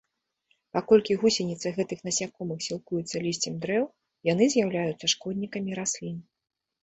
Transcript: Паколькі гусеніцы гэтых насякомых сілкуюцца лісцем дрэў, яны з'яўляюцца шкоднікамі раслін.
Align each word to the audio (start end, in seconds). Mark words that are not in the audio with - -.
Паколькі 0.75 1.17
гусеніцы 1.23 1.67
гэтых 1.77 1.99
насякомых 2.07 2.63
сілкуюцца 2.69 3.21
лісцем 3.25 3.53
дрэў, 3.65 3.85
яны 4.31 4.49
з'яўляюцца 4.53 5.05
шкоднікамі 5.17 5.71
раслін. 5.81 6.17